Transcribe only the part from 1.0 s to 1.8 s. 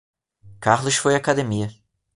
à academia.